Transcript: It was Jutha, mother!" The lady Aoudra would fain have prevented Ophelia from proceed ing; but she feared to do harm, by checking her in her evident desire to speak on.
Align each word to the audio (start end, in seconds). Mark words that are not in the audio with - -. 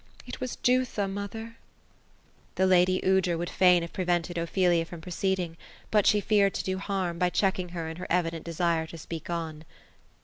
It 0.25 0.41
was 0.41 0.55
Jutha, 0.55 1.07
mother!" 1.07 1.57
The 2.55 2.65
lady 2.65 3.01
Aoudra 3.03 3.37
would 3.37 3.51
fain 3.51 3.83
have 3.83 3.93
prevented 3.93 4.35
Ophelia 4.35 4.83
from 4.83 4.99
proceed 4.99 5.37
ing; 5.37 5.57
but 5.91 6.07
she 6.07 6.19
feared 6.19 6.55
to 6.55 6.63
do 6.63 6.79
harm, 6.79 7.19
by 7.19 7.29
checking 7.29 7.69
her 7.69 7.87
in 7.87 7.97
her 7.97 8.07
evident 8.09 8.43
desire 8.43 8.87
to 8.87 8.97
speak 8.97 9.29
on. 9.29 9.63